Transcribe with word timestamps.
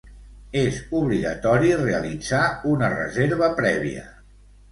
És 0.61 0.77
obligatori 0.99 1.69
realitzar 1.81 2.41
una 2.71 2.91
reserva 2.97 3.53
prèvia. 3.63 4.05